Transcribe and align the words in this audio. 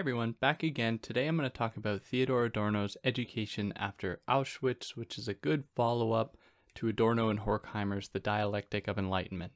Everyone, 0.00 0.34
back 0.40 0.62
again. 0.62 0.98
Today 0.98 1.26
I'm 1.26 1.36
going 1.36 1.46
to 1.46 1.54
talk 1.54 1.76
about 1.76 2.00
Theodor 2.00 2.46
Adorno's 2.46 2.96
Education 3.04 3.70
After 3.76 4.22
Auschwitz, 4.26 4.96
which 4.96 5.18
is 5.18 5.28
a 5.28 5.34
good 5.34 5.64
follow 5.76 6.12
up 6.12 6.38
to 6.76 6.88
Adorno 6.88 7.28
and 7.28 7.40
Horkheimer's 7.40 8.08
The 8.08 8.18
Dialectic 8.18 8.88
of 8.88 8.96
Enlightenment. 8.98 9.52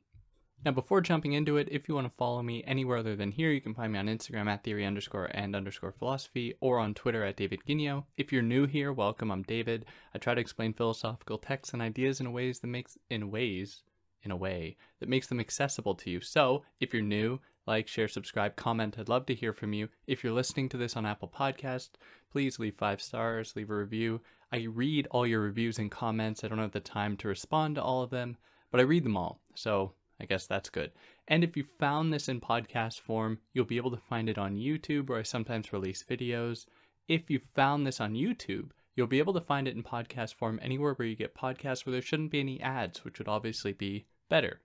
Now, 0.62 0.72
before 0.72 1.00
jumping 1.00 1.32
into 1.32 1.56
it, 1.56 1.68
if 1.70 1.88
you 1.88 1.94
want 1.94 2.10
to 2.10 2.16
follow 2.18 2.42
me 2.42 2.62
anywhere 2.64 2.98
other 2.98 3.16
than 3.16 3.32
here, 3.32 3.52
you 3.52 3.62
can 3.62 3.72
find 3.72 3.90
me 3.90 3.98
on 3.98 4.06
Instagram 4.06 4.46
at 4.48 4.62
theory 4.62 4.84
underscore 4.84 5.30
and 5.32 5.56
underscore 5.56 5.92
philosophy 5.92 6.52
or 6.60 6.78
on 6.78 6.92
Twitter 6.92 7.24
at 7.24 7.38
David 7.38 7.60
Guignion. 7.66 8.04
If 8.18 8.30
you're 8.30 8.42
new 8.42 8.66
here, 8.66 8.92
welcome. 8.92 9.30
I'm 9.30 9.44
David. 9.44 9.86
I 10.14 10.18
try 10.18 10.34
to 10.34 10.42
explain 10.42 10.74
philosophical 10.74 11.38
texts 11.38 11.72
and 11.72 11.80
ideas 11.80 12.20
in 12.20 12.34
ways 12.34 12.58
that 12.58 12.66
makes 12.66 12.98
in 13.08 13.30
ways 13.30 13.82
in 14.22 14.30
a 14.30 14.36
way 14.36 14.76
that 15.00 15.08
makes 15.08 15.26
them 15.26 15.40
accessible 15.40 15.94
to 15.94 16.10
you. 16.10 16.20
So, 16.20 16.64
if 16.80 16.92
you're 16.92 17.02
new, 17.02 17.40
like, 17.66 17.88
share, 17.88 18.08
subscribe, 18.08 18.56
comment. 18.56 18.96
I'd 18.98 19.08
love 19.08 19.26
to 19.26 19.34
hear 19.34 19.52
from 19.52 19.72
you. 19.72 19.88
If 20.06 20.22
you're 20.22 20.32
listening 20.32 20.68
to 20.70 20.76
this 20.76 20.96
on 20.96 21.06
Apple 21.06 21.32
Podcast, 21.34 21.90
please 22.30 22.58
leave 22.58 22.74
five 22.74 23.00
stars, 23.00 23.54
leave 23.56 23.70
a 23.70 23.76
review. 23.76 24.20
I 24.52 24.66
read 24.70 25.08
all 25.10 25.26
your 25.26 25.40
reviews 25.40 25.78
and 25.78 25.90
comments. 25.90 26.44
I 26.44 26.48
don't 26.48 26.58
have 26.58 26.72
the 26.72 26.80
time 26.80 27.16
to 27.18 27.28
respond 27.28 27.76
to 27.76 27.82
all 27.82 28.02
of 28.02 28.10
them, 28.10 28.36
but 28.70 28.80
I 28.80 28.84
read 28.84 29.04
them 29.04 29.16
all. 29.16 29.40
So 29.54 29.94
I 30.20 30.26
guess 30.26 30.46
that's 30.46 30.70
good. 30.70 30.92
And 31.26 31.42
if 31.42 31.56
you 31.56 31.64
found 31.64 32.12
this 32.12 32.28
in 32.28 32.40
podcast 32.40 33.00
form, 33.00 33.38
you'll 33.52 33.64
be 33.64 33.78
able 33.78 33.90
to 33.90 33.96
find 33.96 34.28
it 34.28 34.38
on 34.38 34.56
YouTube 34.56 35.08
where 35.08 35.18
I 35.18 35.22
sometimes 35.22 35.72
release 35.72 36.04
videos. 36.08 36.66
If 37.08 37.30
you 37.30 37.38
found 37.38 37.86
this 37.86 38.00
on 38.00 38.14
YouTube, 38.14 38.70
you'll 38.94 39.06
be 39.06 39.18
able 39.18 39.32
to 39.34 39.40
find 39.40 39.66
it 39.66 39.74
in 39.74 39.82
podcast 39.82 40.34
form 40.34 40.60
anywhere 40.62 40.94
where 40.94 41.08
you 41.08 41.16
get 41.16 41.34
podcasts 41.34 41.84
where 41.84 41.92
there 41.92 42.02
shouldn't 42.02 42.30
be 42.30 42.40
any 42.40 42.60
ads, 42.60 43.04
which 43.04 43.18
would 43.18 43.28
obviously 43.28 43.72
be 43.72 44.06
better. 44.28 44.60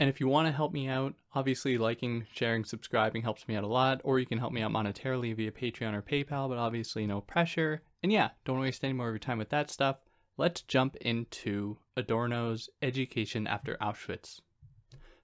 And 0.00 0.08
if 0.08 0.20
you 0.20 0.28
want 0.28 0.46
to 0.46 0.52
help 0.52 0.72
me 0.72 0.88
out, 0.88 1.14
obviously 1.34 1.76
liking, 1.76 2.26
sharing, 2.32 2.64
subscribing 2.64 3.22
helps 3.22 3.48
me 3.48 3.56
out 3.56 3.64
a 3.64 3.68
lot, 3.68 4.00
or 4.04 4.20
you 4.20 4.26
can 4.26 4.38
help 4.38 4.52
me 4.52 4.62
out 4.62 4.70
monetarily 4.70 5.34
via 5.34 5.50
Patreon 5.50 5.92
or 5.92 6.02
PayPal, 6.02 6.48
but 6.48 6.56
obviously 6.58 7.04
no 7.04 7.20
pressure. 7.20 7.82
And 8.02 8.12
yeah, 8.12 8.30
don't 8.44 8.60
waste 8.60 8.84
any 8.84 8.92
more 8.92 9.08
of 9.08 9.12
your 9.12 9.18
time 9.18 9.38
with 9.38 9.50
that 9.50 9.70
stuff. 9.70 9.96
Let's 10.36 10.62
jump 10.62 10.94
into 10.96 11.78
Adorno's 11.96 12.70
Education 12.80 13.48
After 13.48 13.76
Auschwitz. 13.80 14.40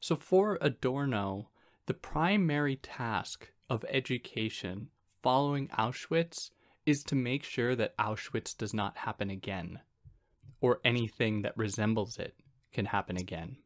So 0.01 0.17
for 0.17 0.59
Adorno, 0.61 1.51
the 1.87 1.95
primary 1.95 2.75
task 2.77 3.51
of 3.71 3.85
education 3.89 4.89
following 5.23 5.69
Auschwitz 5.69 6.51
is 6.85 7.05
to 7.05 7.15
make 7.15 7.45
sure 7.45 7.77
that 7.77 7.97
Auschwitz 7.97 8.57
does 8.57 8.75
not 8.75 8.97
happen 8.97 9.31
again, 9.31 9.79
or 10.61 10.81
anything 10.85 11.43
that 11.43 11.57
resembles 11.57 12.19
it 12.19 12.35
can 12.73 12.87
happen 12.87 13.17
again. 13.17 13.57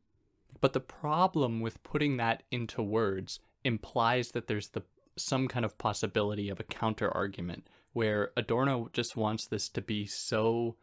But 0.61 0.73
the 0.73 0.81
problem 0.81 1.61
with 1.61 1.83
putting 1.83 2.17
that 2.17 2.43
into 2.51 2.83
words 2.83 3.41
implies 3.65 4.33
that 4.33 4.47
there's 4.47 4.69
the 4.69 4.83
some 5.17 5.49
kind 5.49 5.65
of 5.65 5.79
possibility 5.79 6.49
of 6.49 6.61
a 6.61 6.65
counter 6.65 7.11
argument 7.11 7.69
where 7.93 8.31
Adorno 8.37 8.89
just 8.93 9.17
wants 9.17 9.47
this 9.47 9.69
to 9.71 9.83
be 9.83 10.07
so 10.07 10.77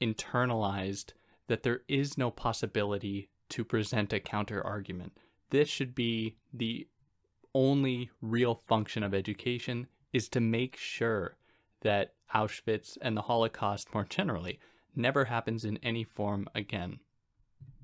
internalized 0.00 1.12
that 1.46 1.62
there 1.62 1.80
is 1.88 2.18
no 2.18 2.30
possibility 2.30 3.30
to 3.48 3.64
present 3.64 4.12
a 4.12 4.20
counter 4.20 4.62
argument. 4.62 5.16
This 5.50 5.68
should 5.68 5.94
be 5.94 6.36
the 6.52 6.86
only 7.54 8.10
real 8.20 8.56
function 8.66 9.02
of 9.02 9.14
education 9.14 9.86
is 10.12 10.28
to 10.30 10.40
make 10.40 10.76
sure 10.76 11.36
that 11.82 12.14
Auschwitz 12.34 12.98
and 13.00 13.16
the 13.16 13.22
Holocaust 13.22 13.94
more 13.94 14.04
generally 14.04 14.58
never 14.96 15.26
happens 15.26 15.64
in 15.64 15.78
any 15.78 16.04
form 16.04 16.48
again. 16.54 16.98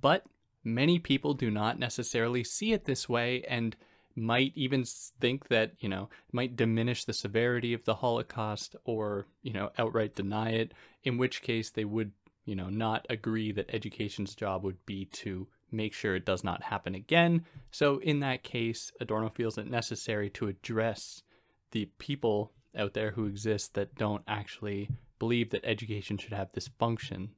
But 0.01 0.25
many 0.65 0.99
people 0.99 1.35
do 1.35 1.51
not 1.51 1.79
necessarily 1.79 2.45
see 2.45 2.73
it 2.73 2.85
this 2.85 3.09
way 3.09 3.43
and 3.49 3.77
might 4.17 4.53
even 4.55 4.85
think 5.21 5.49
that, 5.49 5.73
you 5.79 5.89
know, 5.89 6.09
might 6.33 6.57
diminish 6.57 7.05
the 7.05 7.13
severity 7.13 7.73
of 7.73 7.85
the 7.85 7.95
Holocaust 7.95 8.77
or, 8.85 9.27
you 9.43 9.53
know, 9.53 9.71
outright 9.79 10.15
deny 10.15 10.51
it, 10.51 10.73
in 11.05 11.17
which 11.17 11.43
case 11.43 11.71
they 11.71 11.85
would, 11.85 12.13
you 12.45 12.55
know, 12.55 12.69
not 12.69 13.07
agree 13.09 13.53
that 13.53 13.73
education's 13.73 14.35
job 14.35 14.65
would 14.65 14.85
be 14.85 15.05
to 15.07 15.47
make 15.71 15.95
sure 15.95 16.17
it 16.17 16.27
does 16.27 16.43
not 16.43 16.65
happen 16.65 16.95
again. 16.95 17.45
So 17.71 17.99
in 17.99 18.21
that 18.21 18.43
case, 18.43 18.93
Adorno 19.01 19.29
feels 19.29 19.57
it 19.57 19.71
necessary 19.71 20.29
to 20.31 20.49
address 20.49 21.23
the 21.71 21.89
people 21.99 22.53
out 22.77 22.95
there 22.95 23.13
who 23.13 23.27
exist 23.27 23.75
that 23.75 23.95
don't 23.95 24.25
actually 24.27 24.91
believe 25.19 25.51
that 25.51 25.65
education 25.65 26.19
should 26.19 26.33
have 26.33 26.51
this 26.53 26.69
function. 26.79 27.31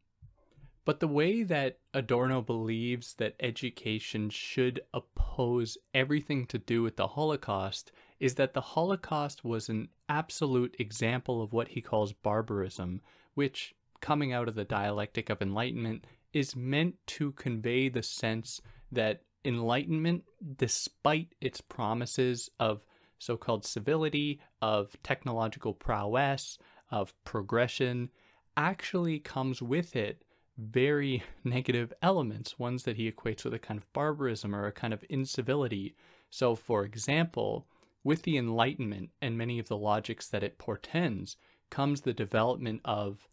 But 0.84 0.98
the 0.98 1.09
way 1.09 1.44
that 1.44 1.78
Adorno 1.94 2.43
believes 2.43 3.15
that 3.15 3.37
education 3.38 4.31
should 4.31 4.81
oppose 4.93 5.78
everything 5.94 6.44
to 6.47 6.59
do 6.59 6.82
with 6.82 6.97
the 6.97 7.06
Holocaust 7.09 7.93
is 8.19 8.34
that 8.34 8.53
the 8.53 8.60
Holocaust 8.60 9.44
was 9.44 9.69
an 9.69 9.91
absolute 10.09 10.75
example 10.81 11.41
of 11.41 11.53
what 11.53 11.69
he 11.69 11.81
calls 11.81 12.12
barbarism, 12.12 13.00
which, 13.34 13.76
coming 14.00 14.32
out 14.32 14.48
of 14.48 14.56
the 14.56 14.65
dialectic 14.65 15.31
of 15.31 15.41
enlightenment, 15.41 16.04
is 16.32 16.56
meant 16.56 16.97
to 17.06 17.31
convey 17.32 17.88
the 17.88 18.03
sense 18.03 18.60
that 18.91 19.22
enlightenment, 19.44 20.25
despite 20.56 21.34
its 21.41 21.60
promises 21.60 22.50
of 22.59 22.84
so 23.19 23.37
called 23.37 23.64
civility, 23.64 24.41
of 24.60 24.97
technological 25.04 25.75
prowess, 25.75 26.59
of 26.91 27.14
progression, 27.22 28.10
actually 28.56 29.20
comes 29.20 29.62
with 29.62 29.94
it 29.94 30.25
very 30.59 31.23
negative 31.45 31.93
elements, 32.03 32.59
ones 32.59 32.85
that 32.85 32.97
he 32.97 33.11
equates 33.11 33.45
with 33.45 33.55
a 33.55 33.59
kind 33.59 33.79
of 33.79 33.93
barbarism 33.93 34.55
or 34.55 34.67
a 34.67 34.73
kind 34.73 34.93
of 34.93 35.05
incivility. 35.09 35.95
So, 36.31 36.55
for 36.55 36.85
example, 36.85 37.67
with 38.05 38.23
the 38.23 38.37
Enlightenment 38.37 39.11
and 39.21 39.39
many 39.39 39.59
of 39.59 39.69
the 39.69 39.77
logics 39.77 40.29
that 40.29 40.43
it 40.43 40.59
portends 40.59 41.37
comes 41.71 42.03
the 42.03 42.12
development 42.12 42.81
of 42.85 43.29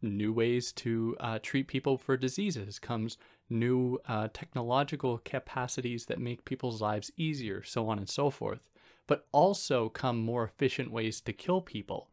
new 0.00 0.32
ways 0.32 0.72
to 0.72 1.16
uh, 1.20 1.38
treat 1.42 1.68
people 1.68 1.96
for 1.96 2.16
diseases, 2.16 2.78
comes 2.78 3.18
new 3.48 3.98
uh, 4.06 4.28
technological 4.32 5.18
capacities 5.18 6.06
that 6.06 6.20
make 6.20 6.44
people's 6.44 6.80
lives 6.80 7.10
easier, 7.16 7.62
so 7.62 7.88
on 7.88 7.98
and 7.98 8.08
so 8.08 8.30
forth. 8.30 8.70
But 9.06 9.26
also 9.32 9.88
come 9.88 10.18
more 10.18 10.44
efficient 10.44 10.90
ways 10.90 11.20
to 11.22 11.32
kill 11.32 11.60
people. 11.60 12.08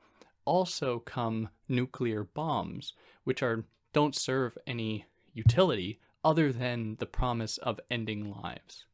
Also 0.46 1.00
come 1.00 1.50
nuclear 1.68 2.24
bombs, 2.24 2.94
which 3.24 3.42
are 3.44 3.66
don't 3.94 4.16
serve 4.16 4.58
any 4.68 5.06
utility 5.34 6.00
other 6.24 6.52
than 6.52 6.96
the 7.00 7.06
promise 7.06 7.58
of 7.60 7.80
ending 7.90 8.30
lives. 8.30 8.86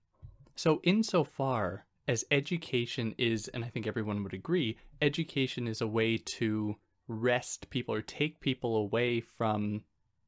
So, 0.56 0.80
insofar 0.84 1.86
as 2.08 2.24
education 2.32 3.16
is, 3.18 3.48
and 3.50 3.66
I 3.66 3.70
think 3.70 3.88
everyone 3.88 4.24
would 4.24 4.34
agree, 4.34 4.78
education 5.02 5.68
is 5.68 5.82
a 5.82 5.88
way 5.88 6.18
to 6.18 6.76
wrest 7.08 7.70
people 7.70 7.94
or 7.94 8.02
take 8.02 8.40
people 8.40 8.76
away 8.76 9.22
from 9.22 9.84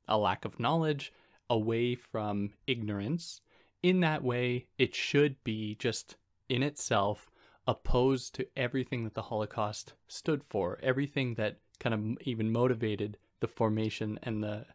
a 0.07 0.17
lack 0.17 0.45
of 0.45 0.59
knowledge, 0.59 1.13
away 1.49 1.95
from 1.95 2.51
ignorance. 2.66 3.41
In 3.84 3.99
that 4.01 4.23
way, 4.23 4.67
it 4.78 4.95
should 4.95 5.41
be 5.44 5.75
just 5.75 6.16
in 6.49 6.63
itself 6.63 7.29
opposed 7.67 8.34
to 8.35 8.47
everything 8.55 9.03
that 9.03 9.13
the 9.13 9.23
Holocaust 9.23 9.94
stood 10.07 10.44
for, 10.44 10.79
everything 10.81 11.35
that 11.35 11.59
kind 11.79 11.94
of 11.94 12.22
even 12.22 12.51
motivated 12.51 13.17
the 13.40 13.48
formation 13.48 14.20
and 14.24 14.44
the 14.44 14.66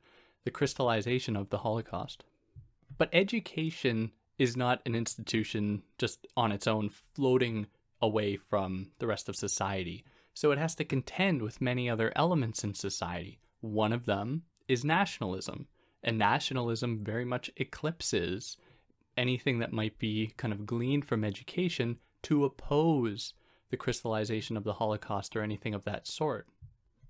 the 0.45 0.50
crystallization 0.50 1.37
of 1.37 1.50
the 1.50 1.59
Holocaust. 1.59 2.25
But 2.99 3.11
education 3.12 4.12
is 4.39 4.56
not 4.56 4.83
an 4.87 4.95
institution 4.95 5.83
just 5.99 6.27
on 6.37 6.53
its 6.53 6.67
own 6.67 6.91
floating 7.15 7.67
away 8.01 8.36
from 8.36 8.91
the 8.98 9.07
rest 9.07 9.28
of 9.28 9.36
society. 9.36 10.04
So 10.34 10.51
it 10.51 10.59
has 10.59 10.75
to 10.77 10.84
contend 10.84 11.42
with 11.42 11.60
many 11.60 11.89
other 11.89 12.13
elements 12.16 12.65
in 12.65 12.75
society. 12.75 13.39
One 13.60 13.92
of 13.92 14.07
them 14.07 14.42
is 14.66 14.84
nationalism. 14.84 15.69
And 16.03 16.19
nationalism 16.19 17.04
very 17.04 17.25
much 17.25 17.51
eclipses 17.57 18.57
anything 19.16 19.60
that 19.60 19.72
might 19.72 19.98
be 19.98 20.33
kind 20.36 20.53
of 20.53 20.66
gleaned 20.66 21.04
from 21.04 21.22
education 21.22 21.98
to 22.22 22.45
oppose 22.45 23.34
the 23.71 23.77
crystallization 23.77 24.57
of 24.57 24.65
the 24.65 24.75
Holocaust 24.75 25.36
or 25.36 25.42
anything 25.42 25.75
of 25.75 25.84
that 25.84 26.09
sort 26.09 26.48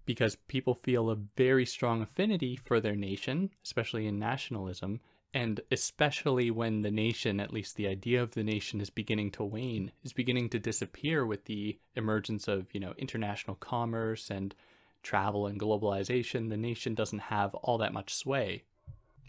because 0.05 0.37
people 0.49 0.75
feel 0.75 1.11
a 1.11 1.17
very 1.37 1.65
strong 1.65 2.03
affinity 2.03 2.57
for 2.57 2.81
their 2.81 2.97
nation, 2.97 3.51
especially 3.65 4.07
in 4.07 4.19
nationalism, 4.19 5.01
and 5.35 5.61
especially 5.71 6.51
when 6.51 6.83
the 6.83 6.91
nation, 6.91 7.41
at 7.41 7.53
least 7.53 7.77
the 7.77 7.87
idea 7.87 8.23
of 8.23 8.33
the 8.33 8.45
nation, 8.45 8.81
is 8.81 8.91
beginning 8.91 9.31
to 9.31 9.45
wane, 9.45 9.93
is 10.03 10.13
beginning 10.13 10.49
to 10.51 10.59
disappear 10.59 11.25
with 11.25 11.47
the 11.47 11.79
emergence 11.97 12.49
of, 12.49 12.67
you 12.75 12.81
know, 12.81 12.93
international 12.99 13.57
commerce 13.57 14.31
and 14.31 14.55
travel 15.03 15.47
and 15.47 15.59
globalization, 15.59 16.49
the 16.49 16.57
nation 16.57 16.95
doesn't 16.95 17.19
have 17.19 17.55
all 17.57 17.79
that 17.79 17.93
much 17.93 18.15
sway. 18.15 18.63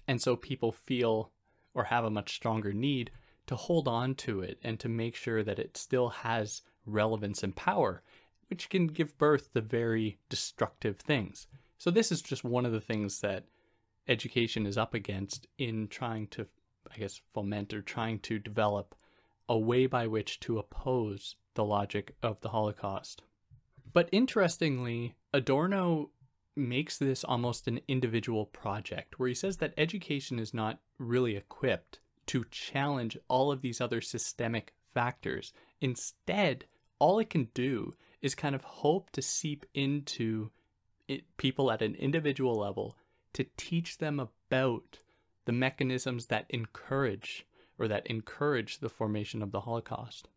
And 0.07 0.21
so 0.21 0.35
people 0.35 0.71
feel 0.71 1.31
or 1.73 1.85
have 1.85 2.05
a 2.05 2.09
much 2.09 2.35
stronger 2.35 2.73
need 2.73 3.11
to 3.47 3.55
hold 3.55 3.87
on 3.87 4.15
to 4.15 4.41
it 4.41 4.59
and 4.63 4.79
to 4.79 4.89
make 4.89 5.15
sure 5.15 5.43
that 5.43 5.59
it 5.59 5.77
still 5.77 6.09
has 6.09 6.61
relevance 6.85 7.43
and 7.43 7.55
power 7.55 8.03
which 8.53 8.69
can 8.69 8.85
give 8.85 9.17
birth 9.17 9.51
to 9.51 9.61
very 9.61 10.19
destructive 10.29 10.97
things. 10.97 11.47
So, 11.79 11.89
this 11.89 12.11
is 12.11 12.21
just 12.21 12.43
one 12.43 12.67
of 12.67 12.71
the 12.71 12.79
things 12.79 13.19
that 13.21 13.45
education 14.07 14.67
is 14.67 14.77
up 14.77 14.93
against 14.93 15.47
in 15.57 15.87
trying 15.87 16.27
to, 16.27 16.45
I 16.93 16.97
guess, 16.99 17.19
foment 17.33 17.73
or 17.73 17.81
trying 17.81 18.19
to 18.19 18.37
develop 18.37 18.93
a 19.49 19.57
way 19.57 19.87
by 19.87 20.05
which 20.05 20.39
to 20.41 20.59
oppose 20.59 21.35
the 21.55 21.65
logic 21.65 22.15
of 22.21 22.41
the 22.41 22.49
Holocaust. 22.49 23.23
But 23.91 24.07
interestingly, 24.11 25.15
Adorno 25.33 26.11
makes 26.55 26.99
this 26.99 27.23
almost 27.23 27.67
an 27.67 27.79
individual 27.87 28.45
project 28.45 29.17
where 29.17 29.29
he 29.29 29.33
says 29.33 29.57
that 29.57 29.73
education 29.77 30.37
is 30.37 30.53
not 30.53 30.77
really 30.99 31.35
equipped 31.35 31.97
to 32.27 32.45
challenge 32.51 33.17
all 33.27 33.51
of 33.51 33.61
these 33.61 33.81
other 33.81 33.99
systemic 33.99 34.75
factors. 34.93 35.53
Instead, 35.81 36.65
all 36.99 37.17
it 37.17 37.31
can 37.31 37.49
do 37.55 37.93
is 38.23 38.33
kind 38.33 38.55
of 38.55 38.63
hope 38.63 39.11
to 39.11 39.21
seep 39.21 39.65
into 39.75 40.49
it, 41.07 41.25
people 41.37 41.69
at 41.69 41.81
an 41.81 41.93
individual 41.95 42.55
level 42.55 42.97
to 43.33 43.45
teach 43.57 43.97
them 43.97 44.19
about 44.19 44.99
the 45.45 45.51
mechanisms 45.51 46.27
that 46.27 46.45
encourage 46.49 47.45
or 47.77 47.87
that 47.87 48.07
encourage 48.07 48.79
the 48.79 48.89
formation 48.89 49.41
of 49.41 49.51
the 49.51 49.61
Holocaust. 49.61 50.29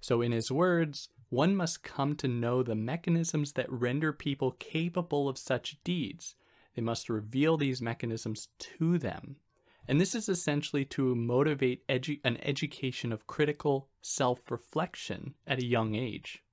So, 0.00 0.20
in 0.20 0.32
his 0.32 0.52
words, 0.52 1.08
one 1.30 1.56
must 1.56 1.82
come 1.82 2.14
to 2.16 2.28
know 2.28 2.62
the 2.62 2.76
mechanisms 2.76 3.54
that 3.54 3.72
render 3.72 4.12
people 4.12 4.52
capable 4.52 5.28
of 5.28 5.36
such 5.36 5.82
deeds. 5.82 6.36
They 6.76 6.82
must 6.82 7.08
reveal 7.08 7.56
these 7.56 7.82
mechanisms 7.82 8.48
to 8.58 8.98
them. 8.98 9.36
And 9.88 10.00
this 10.00 10.14
is 10.14 10.28
essentially 10.28 10.84
to 10.86 11.14
motivate 11.14 11.86
edu- 11.88 12.20
an 12.22 12.38
education 12.42 13.12
of 13.12 13.26
critical 13.26 13.88
self 14.00 14.50
reflection 14.50 15.34
at 15.46 15.58
a 15.58 15.66
young 15.66 15.94
age. 15.96 16.43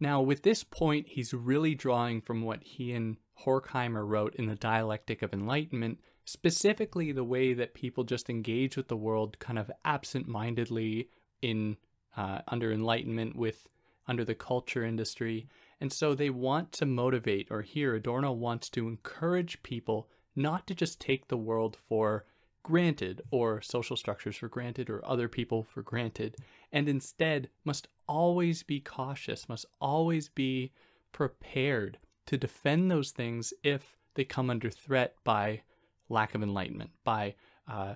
Now, 0.00 0.20
with 0.20 0.42
this 0.42 0.64
point, 0.64 1.08
he's 1.08 1.32
really 1.32 1.74
drawing 1.74 2.20
from 2.20 2.42
what 2.42 2.62
he 2.62 2.92
and 2.92 3.16
Horkheimer 3.44 4.06
wrote 4.06 4.34
in 4.34 4.46
The 4.46 4.54
Dialectic 4.54 5.22
of 5.22 5.32
Enlightenment, 5.32 6.00
specifically 6.24 7.12
the 7.12 7.24
way 7.24 7.54
that 7.54 7.74
people 7.74 8.04
just 8.04 8.30
engage 8.30 8.76
with 8.76 8.88
the 8.88 8.96
world 8.96 9.38
kind 9.38 9.58
of 9.58 9.70
absent 9.84 10.26
mindedly 10.26 11.08
in 11.42 11.76
uh, 12.16 12.40
under 12.48 12.72
Enlightenment 12.72 13.36
with 13.36 13.68
under 14.06 14.24
the 14.24 14.34
culture 14.34 14.84
industry. 14.84 15.48
And 15.80 15.92
so 15.92 16.14
they 16.14 16.30
want 16.30 16.72
to 16.72 16.86
motivate, 16.86 17.48
or 17.50 17.62
here 17.62 17.94
Adorno 17.94 18.32
wants 18.32 18.68
to 18.70 18.88
encourage 18.88 19.62
people 19.62 20.08
not 20.36 20.66
to 20.66 20.74
just 20.74 21.00
take 21.00 21.28
the 21.28 21.36
world 21.36 21.76
for 21.88 22.24
granted, 22.62 23.20
or 23.30 23.60
social 23.60 23.96
structures 23.96 24.36
for 24.36 24.48
granted, 24.48 24.88
or 24.88 25.04
other 25.04 25.28
people 25.28 25.62
for 25.62 25.82
granted, 25.82 26.36
and 26.72 26.88
instead 26.88 27.50
must 27.64 27.88
always 28.08 28.62
be 28.62 28.80
cautious, 28.80 29.48
must 29.48 29.66
always 29.80 30.28
be 30.28 30.72
prepared 31.12 31.98
to 32.26 32.36
defend 32.36 32.90
those 32.90 33.10
things 33.10 33.52
if 33.62 33.96
they 34.14 34.24
come 34.24 34.50
under 34.50 34.70
threat 34.70 35.14
by 35.24 35.62
lack 36.08 36.34
of 36.34 36.42
enlightenment, 36.42 36.90
by 37.04 37.34
uh, 37.68 37.94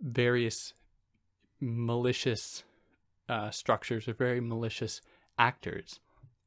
various 0.00 0.72
malicious 1.60 2.62
uh, 3.28 3.50
structures 3.50 4.08
or 4.08 4.14
very 4.14 4.40
malicious 4.40 5.00
actors. 5.38 6.00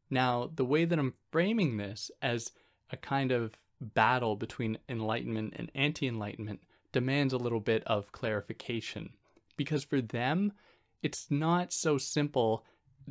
Now, 0.10 0.50
the 0.54 0.66
way 0.66 0.86
that 0.86 1.00
I'm 1.00 1.14
framing 1.32 1.78
this 1.78 2.12
as 2.22 2.52
a 2.90 2.98
kind 2.98 3.32
of 3.32 3.58
battle 3.80 4.36
between 4.36 4.78
enlightenment 4.90 5.54
and 5.56 5.72
anti 5.74 6.08
enlightenment 6.08 6.62
demands 6.92 7.34
a 7.34 7.38
little 7.38 7.60
bit 7.60 7.84
of 7.86 8.12
clarification 8.12 9.12
because 9.58 9.84
for 9.84 10.02
them, 10.02 10.54
it's 11.02 11.30
not 11.30 11.72
so 11.72 11.98
simple 11.98 12.66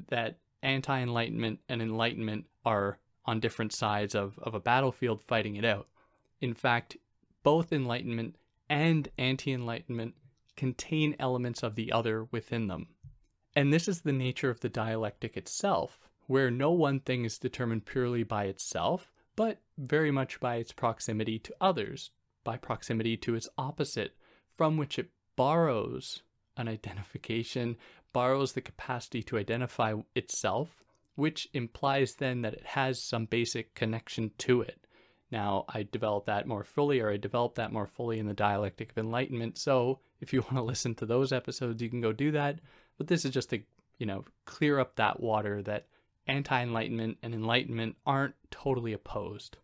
that 0.08 0.38
anti 0.62 1.00
enlightenment 1.00 1.60
and 1.68 1.80
enlightenment 1.80 2.46
are 2.64 2.98
on 3.24 3.40
different 3.40 3.72
sides 3.72 4.14
of, 4.14 4.38
of 4.38 4.54
a 4.54 4.60
battlefield 4.60 5.22
fighting 5.22 5.56
it 5.56 5.64
out. 5.64 5.86
In 6.40 6.54
fact, 6.54 6.96
both 7.42 7.72
enlightenment 7.72 8.36
and 8.68 9.08
anti 9.18 9.52
enlightenment 9.52 10.14
contain 10.56 11.16
elements 11.18 11.62
of 11.62 11.74
the 11.74 11.92
other 11.92 12.24
within 12.24 12.68
them. 12.68 12.88
And 13.56 13.72
this 13.72 13.88
is 13.88 14.02
the 14.02 14.12
nature 14.12 14.50
of 14.50 14.60
the 14.60 14.68
dialectic 14.68 15.36
itself, 15.36 15.98
where 16.26 16.50
no 16.50 16.70
one 16.70 17.00
thing 17.00 17.24
is 17.24 17.38
determined 17.38 17.86
purely 17.86 18.22
by 18.22 18.44
itself, 18.44 19.10
but 19.36 19.58
very 19.78 20.10
much 20.10 20.38
by 20.38 20.56
its 20.56 20.72
proximity 20.72 21.38
to 21.38 21.54
others, 21.60 22.10
by 22.44 22.56
proximity 22.56 23.16
to 23.16 23.34
its 23.34 23.48
opposite, 23.58 24.14
from 24.52 24.76
which 24.76 24.98
it 24.98 25.10
borrows 25.34 26.22
an 26.56 26.68
identification, 26.68 27.76
borrows 28.12 28.52
the 28.52 28.60
capacity 28.60 29.22
to 29.24 29.38
identify 29.38 29.94
itself, 30.14 30.84
which 31.14 31.48
implies 31.52 32.14
then 32.14 32.42
that 32.42 32.54
it 32.54 32.64
has 32.64 33.02
some 33.02 33.26
basic 33.26 33.74
connection 33.74 34.30
to 34.38 34.62
it. 34.62 34.86
Now, 35.30 35.64
I 35.68 35.84
develop 35.84 36.26
that 36.26 36.48
more 36.48 36.64
fully, 36.64 37.00
or 37.00 37.10
I 37.10 37.16
develop 37.16 37.54
that 37.54 37.72
more 37.72 37.86
fully 37.86 38.18
in 38.18 38.26
the 38.26 38.34
dialectic 38.34 38.90
of 38.90 38.98
enlightenment. 38.98 39.58
So, 39.58 40.00
if 40.20 40.32
you 40.32 40.40
want 40.42 40.54
to 40.54 40.62
listen 40.62 40.94
to 40.96 41.06
those 41.06 41.32
episodes, 41.32 41.82
you 41.82 41.88
can 41.88 42.00
go 42.00 42.12
do 42.12 42.32
that. 42.32 42.60
But 42.98 43.06
this 43.06 43.24
is 43.24 43.30
just 43.30 43.50
to, 43.50 43.60
you 43.98 44.06
know, 44.06 44.24
clear 44.44 44.78
up 44.78 44.96
that 44.96 45.20
water 45.20 45.62
that 45.62 45.86
anti 46.26 46.62
enlightenment 46.62 47.18
and 47.22 47.34
enlightenment 47.34 47.96
aren't 48.04 48.34
totally 48.50 48.92
opposed. 48.92 49.58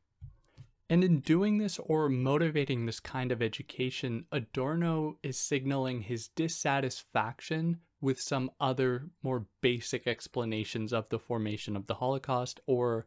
And 0.88 1.02
in 1.02 1.18
doing 1.18 1.58
this 1.58 1.80
or 1.80 2.08
motivating 2.08 2.86
this 2.86 3.00
kind 3.00 3.32
of 3.32 3.42
education, 3.42 4.26
Adorno 4.30 5.18
is 5.22 5.36
signaling 5.36 6.02
his 6.02 6.28
dissatisfaction 6.28 7.80
with 8.06 8.20
some 8.20 8.48
other 8.60 9.08
more 9.20 9.46
basic 9.60 10.06
explanations 10.06 10.92
of 10.92 11.08
the 11.08 11.18
formation 11.18 11.74
of 11.74 11.88
the 11.88 11.94
Holocaust 11.94 12.60
or 12.64 13.04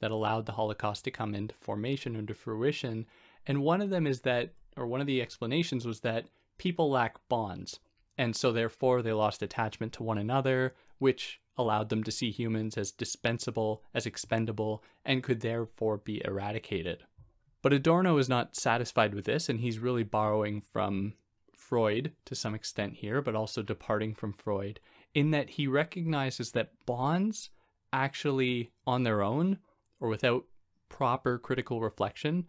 that 0.00 0.10
allowed 0.10 0.44
the 0.44 0.52
Holocaust 0.52 1.02
to 1.04 1.10
come 1.10 1.34
into 1.34 1.54
formation 1.54 2.14
and 2.14 2.28
to 2.28 2.34
fruition. 2.34 3.06
And 3.46 3.62
one 3.62 3.80
of 3.80 3.88
them 3.88 4.06
is 4.06 4.20
that, 4.20 4.52
or 4.76 4.86
one 4.86 5.00
of 5.00 5.06
the 5.06 5.22
explanations 5.22 5.86
was 5.86 6.00
that 6.00 6.26
people 6.58 6.90
lack 6.90 7.26
bonds. 7.30 7.80
And 8.18 8.36
so 8.36 8.52
therefore 8.52 9.00
they 9.00 9.14
lost 9.14 9.42
attachment 9.42 9.94
to 9.94 10.02
one 10.02 10.18
another, 10.18 10.74
which 10.98 11.40
allowed 11.56 11.88
them 11.88 12.04
to 12.04 12.12
see 12.12 12.30
humans 12.30 12.76
as 12.76 12.92
dispensable, 12.92 13.82
as 13.94 14.04
expendable, 14.04 14.84
and 15.06 15.22
could 15.22 15.40
therefore 15.40 15.96
be 15.96 16.20
eradicated. 16.22 17.04
But 17.62 17.72
Adorno 17.72 18.18
is 18.18 18.28
not 18.28 18.56
satisfied 18.56 19.14
with 19.14 19.24
this, 19.24 19.48
and 19.48 19.60
he's 19.60 19.78
really 19.78 20.02
borrowing 20.02 20.60
from 20.60 21.14
Freud 21.68 22.12
to 22.24 22.34
some 22.34 22.54
extent 22.54 22.94
here, 22.94 23.22
but 23.22 23.34
also 23.34 23.62
departing 23.62 24.14
from 24.14 24.32
Freud, 24.32 24.80
in 25.14 25.30
that 25.30 25.50
he 25.50 25.66
recognizes 25.66 26.52
that 26.52 26.72
bonds 26.86 27.50
actually, 27.94 28.72
on 28.86 29.04
their 29.04 29.22
own, 29.22 29.58
or 30.00 30.08
without 30.08 30.44
proper 30.88 31.38
critical 31.38 31.80
reflection 31.80 32.44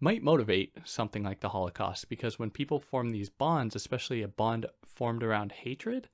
might 0.00 0.22
motivate 0.22 0.72
something 0.84 1.22
like 1.22 1.40
the 1.40 1.48
Holocaust 1.48 2.08
because 2.08 2.38
when 2.38 2.50
people 2.50 2.80
form 2.80 3.10
these 3.10 3.30
bonds, 3.30 3.76
especially 3.76 4.22
a 4.22 4.28
bond 4.28 4.66
formed 4.84 5.22
around 5.22 5.52
hatred, 5.52 6.08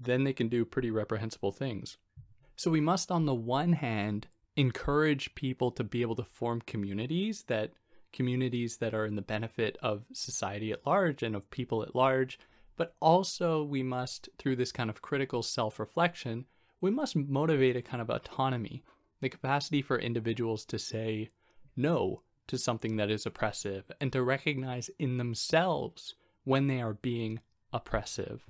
then 0.00 0.24
they 0.24 0.32
can 0.32 0.48
do 0.48 0.64
pretty 0.64 0.90
reprehensible 0.90 1.52
things. 1.52 1.98
So 2.56 2.70
we 2.70 2.80
must, 2.80 3.10
on 3.10 3.26
the 3.26 3.34
one 3.34 3.74
hand, 3.74 4.28
encourage 4.56 5.34
people 5.34 5.70
to 5.72 5.84
be 5.84 6.02
able 6.02 6.16
to 6.16 6.24
form 6.24 6.62
communities 6.62 7.44
that 7.48 7.72
communities 8.12 8.76
that 8.78 8.94
are 8.94 9.06
in 9.06 9.16
the 9.16 9.22
benefit 9.22 9.76
of 9.82 10.04
society 10.12 10.72
at 10.72 10.86
large 10.86 11.22
and 11.22 11.34
of 11.34 11.50
people 11.50 11.82
at 11.82 11.94
large, 11.94 12.38
but 12.76 12.94
also 13.00 13.62
we 13.62 13.82
must, 13.82 14.28
through 14.38 14.56
this 14.56 14.72
kind 14.72 14.90
of 14.90 15.02
critical 15.02 15.42
self 15.42 15.78
reflection, 15.78 16.46
we 16.80 16.90
must 16.90 17.16
motivate 17.16 17.76
a 17.76 17.82
kind 17.82 18.00
of 18.00 18.10
autonomy 18.10 18.82
the 19.20 19.28
capacity 19.28 19.80
for 19.80 19.98
individuals 19.98 20.64
to 20.66 20.78
say 20.78 21.30
no 21.76 22.22
to 22.48 22.58
something 22.58 22.96
that 22.96 23.10
is 23.10 23.24
oppressive 23.24 23.90
and 24.00 24.12
to 24.12 24.22
recognize 24.22 24.90
in 24.98 25.16
themselves 25.16 26.16
when 26.44 26.66
they 26.66 26.82
are 26.82 26.94
being 26.94 27.40
oppressive, 27.72 28.44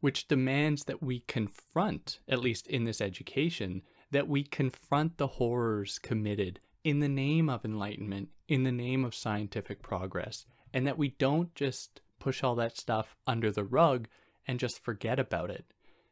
which 0.00 0.26
demands 0.26 0.84
that 0.84 1.02
we 1.02 1.20
confront, 1.28 2.18
at 2.28 2.40
least 2.40 2.66
in 2.66 2.84
this 2.84 3.00
education, 3.00 3.82
that 4.10 4.26
we 4.26 4.42
confront 4.42 5.18
the 5.18 5.26
horrors 5.26 5.98
committed 5.98 6.60
in 6.84 7.00
the 7.00 7.08
name 7.08 7.48
of 7.48 7.64
enlightenment, 7.64 8.28
in 8.46 8.62
the 8.62 8.72
name 8.72 9.04
of 9.04 9.14
scientific 9.14 9.82
progress, 9.82 10.44
and 10.72 10.86
that 10.86 10.98
we 10.98 11.08
don't 11.18 11.54
just 11.54 12.02
push 12.20 12.44
all 12.44 12.54
that 12.54 12.76
stuff 12.76 13.16
under 13.26 13.50
the 13.50 13.64
rug 13.64 14.06
and 14.46 14.60
just 14.60 14.78
forget 14.84 15.18
about 15.18 15.50
it. 15.50 15.64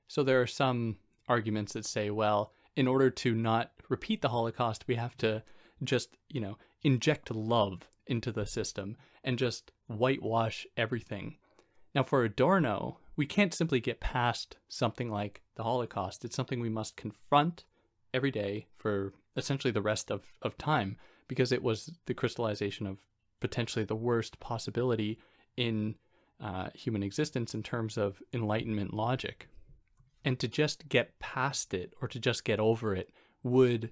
So 0.08 0.22
there 0.22 0.40
are 0.40 0.46
some 0.46 0.96
arguments 1.28 1.74
that 1.74 1.86
say, 1.86 2.10
well, 2.10 2.52
in 2.74 2.88
order 2.88 3.10
to 3.10 3.34
not 3.34 3.72
repeat 3.88 4.22
the 4.22 4.30
Holocaust, 4.30 4.88
we 4.88 4.94
have 4.94 5.16
to 5.18 5.42
just, 5.84 6.16
you 6.28 6.40
know, 6.40 6.56
inject 6.82 7.30
love 7.30 7.88
into 8.06 8.32
the 8.32 8.46
system 8.46 8.96
and 9.22 9.38
just 9.38 9.72
whitewash 9.86 10.66
everything. 10.76 11.36
Now, 11.94 12.02
for 12.02 12.24
Adorno, 12.24 12.98
we 13.16 13.26
can't 13.26 13.52
simply 13.52 13.80
get 13.80 14.00
past 14.00 14.56
something 14.68 15.10
like 15.10 15.42
the 15.56 15.64
Holocaust. 15.64 16.24
It's 16.24 16.34
something 16.36 16.60
we 16.60 16.70
must 16.70 16.96
confront 16.96 17.64
every 18.14 18.30
day 18.30 18.66
for 18.74 19.12
essentially 19.36 19.72
the 19.72 19.82
rest 19.82 20.10
of, 20.10 20.22
of 20.42 20.58
time 20.58 20.96
because 21.28 21.52
it 21.52 21.62
was 21.62 21.90
the 22.06 22.14
crystallization 22.14 22.86
of 22.86 22.98
potentially 23.40 23.84
the 23.84 23.96
worst 23.96 24.38
possibility 24.40 25.18
in 25.56 25.94
uh, 26.40 26.68
human 26.74 27.02
existence 27.02 27.54
in 27.54 27.62
terms 27.62 27.96
of 27.96 28.22
Enlightenment 28.32 28.92
logic. 28.92 29.48
And 30.24 30.38
to 30.38 30.48
just 30.48 30.88
get 30.88 31.18
past 31.18 31.74
it 31.74 31.94
or 32.00 32.08
to 32.08 32.18
just 32.18 32.44
get 32.44 32.60
over 32.60 32.94
it 32.94 33.10
would, 33.42 33.90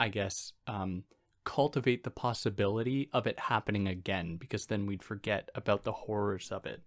I 0.00 0.08
guess, 0.08 0.52
um, 0.66 1.04
cultivate 1.44 2.02
the 2.02 2.10
possibility 2.10 3.08
of 3.12 3.26
it 3.26 3.38
happening 3.38 3.86
again 3.86 4.36
because 4.36 4.66
then 4.66 4.86
we'd 4.86 5.02
forget 5.02 5.50
about 5.54 5.84
the 5.84 5.92
horrors 5.92 6.50
of 6.50 6.66
it. 6.66 6.82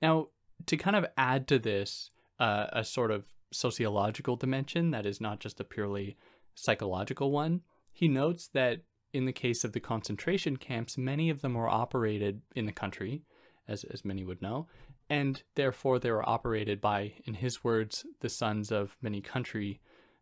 Now, 0.00 0.28
to 0.66 0.76
kind 0.76 0.96
of 0.96 1.06
add 1.16 1.48
to 1.48 1.58
this, 1.58 2.10
uh, 2.38 2.66
a 2.72 2.84
sort 2.84 3.10
of 3.10 3.24
sociological 3.54 4.36
dimension 4.36 4.90
that 4.90 5.06
is 5.06 5.20
not 5.20 5.40
just 5.40 5.60
a 5.60 5.64
purely 5.64 6.16
psychological 6.54 7.30
one. 7.30 7.60
He 7.92 8.08
notes 8.08 8.48
that 8.48 8.80
in 9.12 9.26
the 9.26 9.32
case 9.32 9.64
of 9.64 9.72
the 9.72 9.80
concentration 9.80 10.56
camps, 10.56 10.98
many 10.98 11.30
of 11.30 11.40
them 11.40 11.54
were 11.54 11.68
operated 11.68 12.42
in 12.54 12.66
the 12.66 12.72
country, 12.72 13.22
as, 13.68 13.84
as 13.84 14.04
many 14.04 14.24
would 14.24 14.42
know, 14.42 14.66
and 15.08 15.42
therefore 15.54 15.98
they 15.98 16.10
were 16.10 16.28
operated 16.28 16.80
by, 16.80 17.12
in 17.24 17.34
his 17.34 17.62
words, 17.62 18.04
the 18.20 18.28
sons 18.28 18.72
of 18.72 18.96
many 19.00 19.20
country 19.20 19.80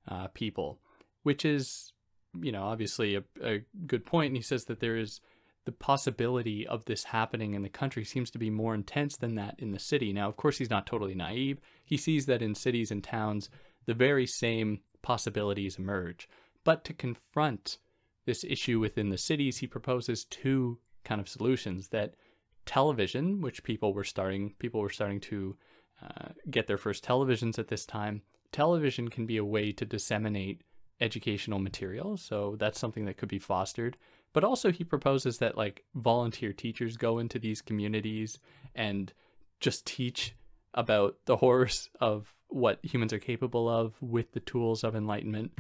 uh, 0.09 0.29
people, 0.29 0.81
which 1.23 1.45
is, 1.45 1.93
you 2.41 2.53
know, 2.53 2.65
obviously 2.65 3.17
a, 3.17 3.23
a 3.43 3.65
good 3.87 4.05
point. 4.05 4.29
And 4.29 4.37
he 4.37 4.43
says 4.43 4.67
that 4.67 4.81
there 4.81 4.97
is 4.97 5.21
the 5.65 5.73
possibility 5.73 6.67
of 6.67 6.85
this 6.85 7.05
happening 7.05 7.55
in 7.55 7.63
the 7.63 7.69
country 7.69 8.05
seems 8.05 8.31
to 8.33 8.39
be 8.39 8.51
more 8.51 8.75
intense 8.75 9.17
than 9.17 9.37
that 9.37 9.55
in 9.59 9.71
the 9.71 9.79
city. 9.79 10.13
Now, 10.13 10.29
of 10.29 10.37
course, 10.37 10.59
he's 10.59 10.71
not 10.71 10.87
totally 10.87 11.15
naive. 11.15 11.61
He 11.85 11.97
sees 11.97 12.27
that 12.27 12.43
in 12.43 12.55
cities 12.55 12.91
and 12.91 13.03
towns, 13.03 13.49
the 13.87 13.95
very 13.95 14.27
same 14.27 14.81
possibilities 15.03 15.79
emerge. 15.79 16.29
But 16.65 16.85
to 16.85 16.95
confront 16.95 17.79
this 18.25 18.45
issue 18.45 18.81
within 18.81 19.11
the 19.11 19.19
cities, 19.19 19.59
he 19.59 19.67
proposes 19.67 20.25
two 20.25 20.79
kind 21.05 21.21
of 21.21 21.29
solutions 21.29 21.89
that 21.89 22.15
television, 22.67 23.41
which 23.41 23.65
people 23.65 23.93
were 23.93 24.05
starting, 24.05 24.55
people 24.59 24.81
were 24.81 24.91
starting 24.91 25.21
to 25.21 25.57
uh, 26.03 26.29
get 26.51 26.67
their 26.67 26.79
first 26.79 27.05
televisions 27.05 27.59
at 27.59 27.69
this 27.69 27.87
time. 27.87 28.23
Television 28.53 29.09
can 29.09 29.27
be 29.27 29.37
a 29.37 29.45
way 29.45 29.73
to 29.73 29.85
disseminate 29.85 30.63
educational 31.01 31.59
material, 31.59 32.17
so 32.17 32.57
that's 32.59 32.79
something 32.79 33.05
that 33.07 33.17
could 33.17 33.29
be 33.29 33.39
fostered. 33.39 33.97
But 34.33 34.45
also, 34.45 34.73
he 34.73 34.85
proposes 34.85 35.39
that 35.39 35.57
like 35.57 35.85
volunteer 35.95 36.53
teachers 36.53 36.97
go 36.97 37.19
into 37.19 37.39
these 37.39 37.61
communities 37.61 38.39
and 38.75 39.13
just 39.61 39.87
teach 39.87 40.35
about 40.75 41.17
the 41.27 41.37
horrors 41.37 41.91
of 42.01 42.35
what 42.49 42.81
humans 42.83 43.13
are 43.13 43.19
capable 43.19 43.69
of 43.69 43.95
with 44.01 44.33
the 44.33 44.41
tools 44.41 44.85
of 44.85 44.97
enlightenment. 44.97 45.53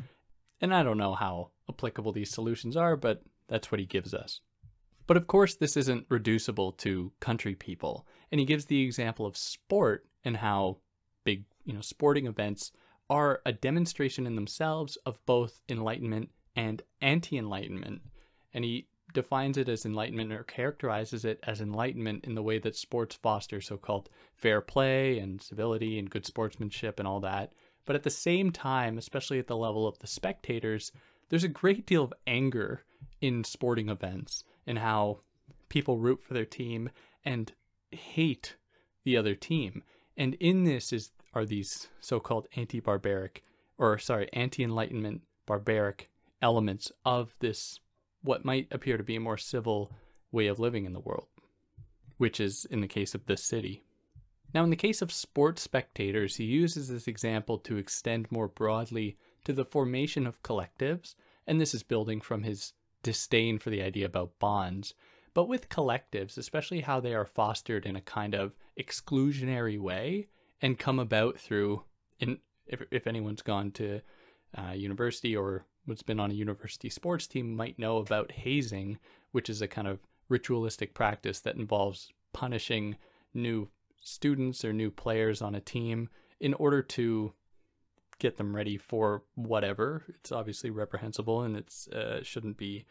And 0.60 0.74
I 0.74 0.82
don't 0.82 0.98
know 0.98 1.14
how 1.14 1.50
applicable 1.68 2.12
these 2.12 2.30
solutions 2.30 2.76
are, 2.76 2.96
but 2.96 3.22
that's 3.48 3.70
what 3.70 3.80
he 3.80 3.86
gives 3.86 4.14
us. 4.14 4.40
But 5.06 5.16
of 5.16 5.26
course, 5.26 5.54
this 5.54 5.76
isn't 5.76 6.06
reducible 6.08 6.72
to 6.72 7.12
country 7.20 7.54
people. 7.54 8.06
And 8.30 8.38
he 8.38 8.46
gives 8.46 8.66
the 8.66 8.82
example 8.82 9.26
of 9.26 9.36
sport 9.36 10.06
and 10.24 10.36
how 10.36 10.78
big, 11.24 11.44
you 11.64 11.74
know, 11.74 11.80
sporting 11.80 12.26
events 12.26 12.72
are 13.10 13.42
a 13.44 13.52
demonstration 13.52 14.26
in 14.26 14.36
themselves 14.36 14.96
of 15.04 15.24
both 15.26 15.60
enlightenment 15.68 16.30
and 16.56 16.82
anti 17.00 17.36
enlightenment. 17.36 18.00
And 18.54 18.64
he 18.64 18.86
defines 19.12 19.56
it 19.58 19.68
as 19.68 19.84
enlightenment 19.84 20.32
or 20.32 20.42
characterizes 20.44 21.24
it 21.24 21.38
as 21.42 21.60
enlightenment 21.60 22.24
in 22.24 22.34
the 22.34 22.42
way 22.42 22.58
that 22.58 22.76
sports 22.76 23.14
foster 23.14 23.60
so 23.60 23.76
called 23.76 24.08
fair 24.34 24.60
play 24.60 25.18
and 25.18 25.42
civility 25.42 25.98
and 25.98 26.10
good 26.10 26.26
sportsmanship 26.26 26.98
and 26.98 27.06
all 27.06 27.20
that. 27.20 27.52
But 27.84 27.96
at 27.96 28.04
the 28.04 28.10
same 28.10 28.50
time, 28.52 28.96
especially 28.98 29.38
at 29.38 29.46
the 29.48 29.56
level 29.56 29.86
of 29.86 29.98
the 29.98 30.06
spectators, 30.06 30.92
there's 31.28 31.44
a 31.44 31.48
great 31.48 31.86
deal 31.86 32.04
of 32.04 32.14
anger 32.26 32.82
in 33.20 33.44
sporting 33.44 33.88
events 33.88 34.44
and 34.66 34.78
how 34.78 35.20
people 35.68 35.98
root 35.98 36.22
for 36.22 36.34
their 36.34 36.44
team 36.44 36.90
and 37.24 37.52
hate 37.90 38.56
the 39.04 39.16
other 39.16 39.34
team. 39.34 39.82
And 40.16 40.34
in 40.34 40.64
this 40.64 40.92
is 40.92 41.10
are 41.34 41.46
these 41.46 41.88
so-called 42.00 42.46
anti-barbaric 42.56 43.42
or 43.78 43.98
sorry, 43.98 44.28
anti-enlightenment 44.32 45.22
barbaric 45.46 46.10
elements 46.40 46.92
of 47.04 47.34
this 47.40 47.80
what 48.22 48.44
might 48.44 48.68
appear 48.70 48.96
to 48.96 49.02
be 49.02 49.16
a 49.16 49.20
more 49.20 49.38
civil 49.38 49.92
way 50.30 50.46
of 50.46 50.58
living 50.58 50.84
in 50.84 50.92
the 50.92 51.00
world, 51.00 51.26
which 52.16 52.40
is 52.40 52.64
in 52.66 52.80
the 52.80 52.88
case 52.88 53.14
of 53.14 53.26
this 53.26 53.42
city. 53.42 53.82
Now, 54.54 54.64
in 54.64 54.70
the 54.70 54.76
case 54.76 55.02
of 55.02 55.12
sports 55.12 55.62
spectators, 55.62 56.36
he 56.36 56.44
uses 56.44 56.88
this 56.88 57.08
example 57.08 57.58
to 57.58 57.78
extend 57.78 58.30
more 58.30 58.48
broadly 58.48 59.16
to 59.44 59.52
the 59.52 59.64
formation 59.64 60.26
of 60.26 60.42
collectives, 60.42 61.14
and 61.46 61.60
this 61.60 61.74
is 61.74 61.82
building 61.82 62.20
from 62.20 62.42
his 62.42 62.74
disdain 63.02 63.58
for 63.58 63.70
the 63.70 63.82
idea 63.82 64.06
about 64.06 64.38
bonds. 64.38 64.94
But 65.34 65.48
with 65.48 65.70
collectives, 65.70 66.36
especially 66.36 66.80
how 66.80 67.00
they 67.00 67.14
are 67.14 67.24
fostered 67.24 67.86
in 67.86 67.96
a 67.96 68.02
kind 68.02 68.34
of 68.34 68.54
exclusionary 68.78 69.80
way 69.80 70.28
and 70.60 70.78
come 70.78 70.98
about 70.98 71.38
through, 71.38 71.84
in, 72.20 72.38
if, 72.66 72.82
if 72.90 73.06
anyone's 73.06 73.42
gone 73.42 73.70
to 73.72 74.00
uh, 74.56 74.72
university 74.72 75.34
or 75.34 75.64
what's 75.84 76.02
been 76.02 76.20
on 76.20 76.30
a 76.30 76.34
university 76.34 76.88
sports 76.88 77.26
team 77.26 77.54
might 77.54 77.78
know 77.78 77.98
about 77.98 78.32
hazing, 78.32 78.98
which 79.32 79.50
is 79.50 79.62
a 79.62 79.68
kind 79.68 79.88
of 79.88 80.06
ritualistic 80.28 80.94
practice 80.94 81.40
that 81.40 81.56
involves 81.56 82.12
punishing 82.32 82.96
new 83.34 83.68
students 84.00 84.64
or 84.64 84.72
new 84.72 84.90
players 84.90 85.42
on 85.42 85.54
a 85.54 85.60
team 85.60 86.08
in 86.40 86.54
order 86.54 86.82
to 86.82 87.32
get 88.18 88.36
them 88.36 88.54
ready 88.54 88.76
for 88.76 89.22
whatever. 89.34 90.04
It's 90.08 90.32
obviously 90.32 90.70
reprehensible 90.70 91.42
and 91.42 91.56
it's 91.56 91.88
uh, 91.88 92.22
shouldn't 92.22 92.56
be 92.56 92.84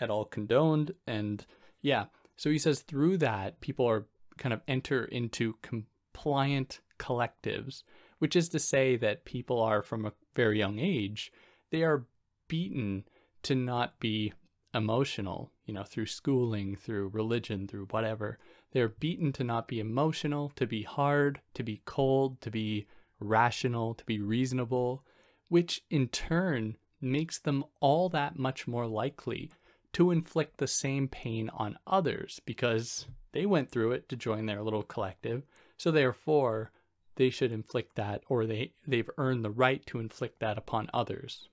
at 0.00 0.10
all 0.10 0.24
condoned. 0.24 0.92
And 1.06 1.44
yeah, 1.80 2.06
so 2.36 2.50
he 2.50 2.58
says 2.58 2.80
through 2.80 3.18
that 3.18 3.60
people 3.60 3.86
are 3.86 4.06
kind 4.38 4.52
of 4.52 4.60
enter 4.66 5.04
into 5.04 5.56
compliant 5.62 6.80
collectives, 6.98 7.82
which 8.18 8.34
is 8.34 8.48
to 8.48 8.58
say 8.58 8.96
that 8.96 9.24
people 9.24 9.60
are 9.60 9.82
from 9.82 10.04
a 10.04 10.12
very 10.34 10.58
young 10.58 10.78
age 10.78 11.32
they 11.72 11.82
are 11.82 12.04
beaten 12.52 13.02
to 13.42 13.54
not 13.54 13.98
be 13.98 14.30
emotional, 14.74 15.50
you 15.64 15.72
know, 15.72 15.84
through 15.84 16.04
schooling, 16.04 16.76
through 16.76 17.08
religion, 17.08 17.66
through 17.66 17.86
whatever. 17.86 18.38
They're 18.72 18.90
beaten 18.90 19.32
to 19.32 19.42
not 19.42 19.66
be 19.66 19.80
emotional, 19.80 20.52
to 20.56 20.66
be 20.66 20.82
hard, 20.82 21.40
to 21.54 21.62
be 21.62 21.80
cold, 21.86 22.42
to 22.42 22.50
be 22.50 22.86
rational, 23.18 23.94
to 23.94 24.04
be 24.04 24.20
reasonable, 24.20 25.02
which 25.48 25.80
in 25.88 26.08
turn 26.08 26.76
makes 27.00 27.38
them 27.38 27.64
all 27.80 28.10
that 28.10 28.38
much 28.38 28.68
more 28.68 28.86
likely 28.86 29.50
to 29.94 30.10
inflict 30.10 30.58
the 30.58 30.66
same 30.66 31.08
pain 31.08 31.48
on 31.54 31.78
others 31.86 32.38
because 32.44 33.06
they 33.32 33.46
went 33.46 33.70
through 33.70 33.92
it 33.92 34.10
to 34.10 34.16
join 34.16 34.44
their 34.44 34.62
little 34.62 34.82
collective. 34.82 35.42
So 35.78 35.90
therefore, 35.90 36.70
they 37.16 37.30
should 37.30 37.50
inflict 37.50 37.96
that 37.96 38.24
or 38.28 38.44
they 38.44 38.72
they've 38.86 39.10
earned 39.16 39.42
the 39.42 39.50
right 39.50 39.84
to 39.86 40.00
inflict 40.00 40.40
that 40.40 40.58
upon 40.58 40.90
others. 40.92 41.48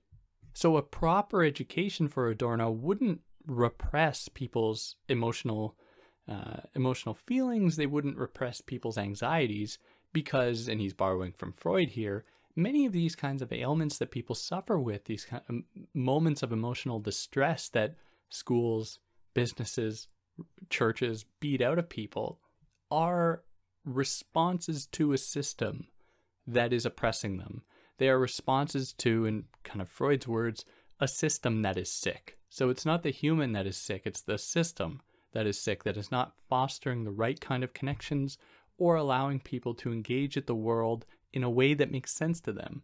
So 0.60 0.76
a 0.76 0.82
proper 0.82 1.42
education 1.42 2.06
for 2.06 2.28
Adorno 2.28 2.70
wouldn't 2.70 3.22
repress 3.46 4.28
people's 4.28 4.96
emotional 5.08 5.74
uh, 6.28 6.58
emotional 6.74 7.14
feelings. 7.14 7.76
They 7.76 7.86
wouldn't 7.86 8.18
repress 8.18 8.60
people's 8.60 8.98
anxieties 8.98 9.78
because, 10.12 10.68
and 10.68 10.78
he's 10.78 10.92
borrowing 10.92 11.32
from 11.32 11.52
Freud 11.54 11.88
here, 11.88 12.26
many 12.54 12.84
of 12.84 12.92
these 12.92 13.16
kinds 13.16 13.40
of 13.40 13.54
ailments 13.54 13.96
that 13.96 14.10
people 14.10 14.34
suffer 14.34 14.78
with, 14.78 15.06
these 15.06 15.24
kind 15.24 15.42
of 15.48 15.62
moments 15.94 16.42
of 16.42 16.52
emotional 16.52 17.00
distress 17.00 17.70
that 17.70 17.94
schools, 18.28 18.98
businesses, 19.32 20.08
churches 20.68 21.24
beat 21.40 21.62
out 21.62 21.78
of 21.78 21.88
people, 21.88 22.38
are 22.90 23.44
responses 23.86 24.84
to 24.88 25.14
a 25.14 25.18
system 25.18 25.86
that 26.46 26.74
is 26.74 26.84
oppressing 26.84 27.38
them. 27.38 27.62
They 27.96 28.10
are 28.10 28.18
responses 28.18 28.92
to, 28.98 29.24
in 29.24 29.44
kind 29.64 29.80
of 29.80 29.88
Freud's 29.88 30.28
words, 30.28 30.64
a 30.98 31.08
system 31.08 31.62
that 31.62 31.76
is 31.76 31.90
sick. 31.90 32.38
So 32.48 32.68
it's 32.68 32.84
not 32.84 33.02
the 33.02 33.10
human 33.10 33.52
that 33.52 33.66
is 33.66 33.76
sick, 33.76 34.02
it's 34.04 34.22
the 34.22 34.38
system 34.38 35.00
that 35.32 35.46
is 35.46 35.60
sick, 35.60 35.84
that 35.84 35.96
is 35.96 36.10
not 36.10 36.34
fostering 36.48 37.04
the 37.04 37.12
right 37.12 37.40
kind 37.40 37.62
of 37.62 37.72
connections 37.72 38.38
or 38.76 38.96
allowing 38.96 39.40
people 39.40 39.74
to 39.74 39.92
engage 39.92 40.36
at 40.36 40.46
the 40.46 40.54
world 40.54 41.04
in 41.32 41.44
a 41.44 41.50
way 41.50 41.74
that 41.74 41.92
makes 41.92 42.12
sense 42.12 42.40
to 42.40 42.52
them. 42.52 42.82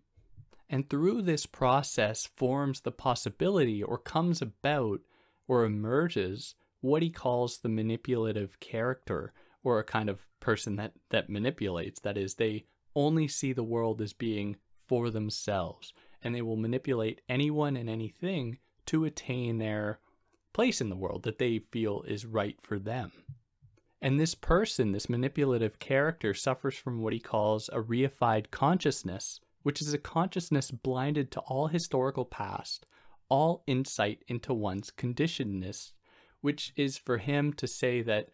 And 0.69 0.89
through 0.89 1.23
this 1.23 1.47
process 1.47 2.27
forms 2.37 2.81
the 2.81 2.93
possibility 2.93 3.83
or 3.83 3.99
comes 3.99 4.43
about 4.43 5.01
or 5.49 5.65
emerges 5.65 6.55
what 6.81 7.03
he 7.03 7.11
calls 7.11 7.59
the 7.59 7.69
manipulative 7.69 8.59
character 8.61 9.33
or 9.63 9.79
a 9.79 9.85
kind 9.85 10.09
of 10.09 10.27
person 10.41 10.77
that, 10.77 10.93
that 11.11 11.31
manipulates. 11.31 12.01
That 12.01 12.17
is, 12.17 12.35
they 12.35 12.67
only 12.95 13.29
see 13.29 13.53
the 13.53 13.65
world 13.65 14.01
as 14.01 14.13
being 14.13 14.57
for 14.87 15.11
themselves, 15.11 15.93
and 16.27 16.35
they 16.35 16.43
will 16.43 16.57
manipulate 16.57 17.21
anyone 17.29 17.77
and 17.77 17.89
anything 17.89 18.59
to 18.85 19.05
attain 19.05 19.59
their 19.59 20.01
place 20.53 20.81
in 20.81 20.91
the 20.91 20.97
world 20.97 21.23
that 21.23 21.39
they 21.39 21.61
feel 21.71 22.03
is 22.03 22.27
right 22.27 22.57
for 22.61 22.81
them. 22.81 23.13
And 24.03 24.19
this 24.19 24.35
person, 24.35 24.91
this 24.91 25.09
manipulative 25.09 25.79
character, 25.79 26.35
suffers 26.35 26.75
from 26.75 27.01
what 27.01 27.13
he 27.13 27.21
calls 27.21 27.71
a 27.73 27.81
reified 27.81 28.51
consciousness, 28.51 29.39
which 29.63 29.81
is 29.81 29.95
a 29.95 29.99
consciousness 29.99 30.73
blinded 30.73 31.31
to 31.31 31.41
all 31.43 31.69
historical 31.69 32.25
past, 32.25 32.87
all 33.29 33.63
insight 33.69 34.25
into 34.27 34.53
one's 34.53 34.91
conditionedness, 34.91 35.93
which 36.41 36.73
is 36.75 36.99
for 36.99 37.19
him 37.19 37.53
to 37.53 37.69
say 37.69 38.03
that 38.03 38.31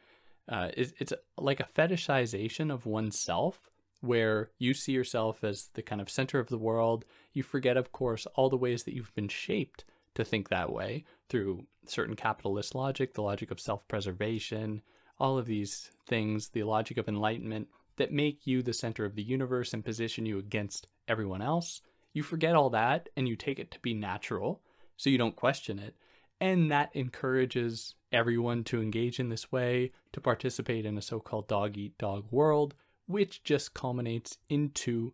uh, 0.48 0.70
it's, 0.74 0.94
it's 0.98 1.12
like 1.36 1.60
a 1.60 1.68
fetishization 1.76 2.72
of 2.72 2.86
oneself 2.86 3.70
where 4.02 4.50
you 4.58 4.74
see 4.74 4.92
yourself 4.92 5.42
as 5.42 5.70
the 5.74 5.82
kind 5.82 6.00
of 6.00 6.10
center 6.10 6.38
of 6.38 6.48
the 6.48 6.58
world. 6.58 7.04
You 7.32 7.42
forget, 7.42 7.76
of 7.76 7.92
course, 7.92 8.26
all 8.34 8.50
the 8.50 8.56
ways 8.56 8.82
that 8.82 8.94
you've 8.94 9.14
been 9.14 9.28
shaped 9.28 9.84
to 10.14 10.24
think 10.24 10.48
that 10.48 10.70
way 10.70 11.04
through 11.28 11.66
certain 11.86 12.16
capitalist 12.16 12.74
logic, 12.74 13.14
the 13.14 13.22
logic 13.22 13.50
of 13.50 13.60
self 13.60 13.86
preservation, 13.88 14.82
all 15.18 15.38
of 15.38 15.46
these 15.46 15.90
things, 16.06 16.48
the 16.50 16.64
logic 16.64 16.98
of 16.98 17.08
enlightenment. 17.08 17.68
that 17.96 18.10
make 18.10 18.46
you 18.46 18.62
the 18.62 18.72
center 18.72 19.04
of 19.04 19.14
the 19.14 19.22
universe 19.22 19.74
and 19.74 19.84
position 19.84 20.24
you 20.24 20.38
against 20.38 20.86
everyone 21.06 21.42
else. 21.42 21.82
You 22.14 22.22
forget 22.22 22.54
all 22.54 22.70
that 22.70 23.10
and 23.16 23.28
you 23.28 23.36
take 23.36 23.58
it 23.58 23.70
to 23.70 23.80
be 23.80 23.92
natural, 23.94 24.62
so 24.96 25.10
you 25.10 25.18
don't 25.18 25.36
question 25.36 25.78
it. 25.78 25.94
And 26.40 26.70
that 26.70 26.90
encourages 26.94 27.94
everyone 28.10 28.64
to 28.64 28.80
engage 28.82 29.20
in 29.20 29.28
this 29.28 29.52
way, 29.52 29.92
to 30.12 30.20
participate 30.20 30.86
in 30.86 30.98
a 30.98 31.02
so 31.02 31.20
called 31.20 31.48
dog 31.48 31.76
eat 31.76 31.96
dog 31.98 32.24
world, 32.30 32.74
which 33.06 33.42
just 33.44 33.74
culminates 33.74 34.38
into 34.48 35.12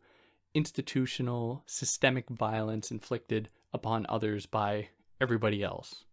institutional, 0.55 1.63
systemic 1.67 2.29
violence 2.29 2.91
inflicted 2.91 3.49
upon 3.73 4.07
others 4.09 4.47
by 4.47 4.89
everybody 5.21 5.63
else. 5.63 6.05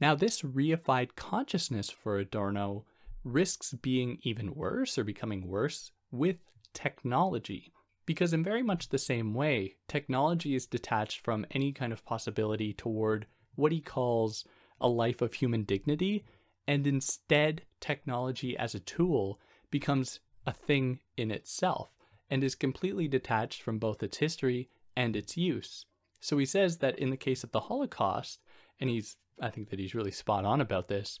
Now, 0.00 0.14
this 0.14 0.42
reified 0.42 1.14
consciousness 1.14 1.90
for 1.90 2.18
Adorno 2.18 2.86
risks 3.22 3.74
being 3.82 4.18
even 4.22 4.54
worse 4.54 4.96
or 4.96 5.04
becoming 5.04 5.46
worse 5.46 5.92
with 6.10 6.36
technology. 6.72 7.72
Because, 8.06 8.32
in 8.32 8.42
very 8.42 8.62
much 8.62 8.88
the 8.88 8.98
same 8.98 9.34
way, 9.34 9.76
technology 9.86 10.54
is 10.54 10.66
detached 10.66 11.20
from 11.22 11.46
any 11.50 11.72
kind 11.72 11.92
of 11.92 12.04
possibility 12.04 12.72
toward 12.72 13.26
what 13.54 13.72
he 13.72 13.80
calls 13.80 14.44
a 14.80 14.88
life 14.88 15.20
of 15.20 15.34
human 15.34 15.64
dignity, 15.64 16.24
and 16.66 16.86
instead, 16.86 17.62
technology 17.80 18.56
as 18.56 18.74
a 18.74 18.80
tool 18.80 19.38
becomes 19.70 20.20
a 20.50 20.52
thing 20.52 20.98
in 21.16 21.30
itself 21.30 21.90
and 22.28 22.42
is 22.42 22.54
completely 22.54 23.08
detached 23.08 23.62
from 23.62 23.78
both 23.78 24.02
its 24.02 24.18
history 24.18 24.68
and 24.96 25.14
its 25.16 25.36
use. 25.36 25.86
So 26.20 26.36
he 26.38 26.44
says 26.44 26.78
that 26.78 26.98
in 26.98 27.10
the 27.10 27.16
case 27.16 27.44
of 27.44 27.52
the 27.52 27.60
Holocaust, 27.60 28.40
and 28.78 28.90
he's 28.90 29.16
I 29.40 29.48
think 29.48 29.70
that 29.70 29.78
he's 29.78 29.94
really 29.94 30.10
spot 30.10 30.44
on 30.44 30.60
about 30.60 30.88
this, 30.88 31.18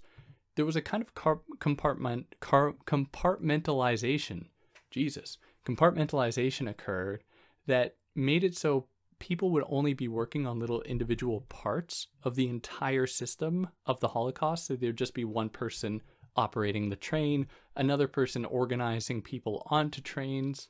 there 0.56 0.66
was 0.66 0.76
a 0.76 0.82
kind 0.82 1.02
of 1.02 1.14
car- 1.14 1.40
compartment 1.58 2.34
car- 2.40 2.74
compartmentalization. 2.84 4.46
Jesus, 4.90 5.38
compartmentalization 5.64 6.68
occurred 6.68 7.22
that 7.66 7.96
made 8.14 8.44
it 8.44 8.56
so 8.56 8.86
people 9.20 9.50
would 9.50 9.64
only 9.68 9.94
be 9.94 10.08
working 10.08 10.46
on 10.46 10.58
little 10.58 10.82
individual 10.82 11.42
parts 11.48 12.08
of 12.24 12.34
the 12.34 12.48
entire 12.48 13.06
system 13.06 13.68
of 13.86 14.00
the 14.00 14.08
Holocaust. 14.08 14.66
So 14.66 14.74
there'd 14.74 14.96
just 14.96 15.14
be 15.14 15.24
one 15.24 15.50
person 15.50 16.02
operating 16.36 16.88
the 16.88 16.96
train, 16.96 17.46
another 17.76 18.08
person 18.08 18.44
organizing 18.44 19.22
people 19.22 19.66
onto 19.70 20.00
trains, 20.00 20.68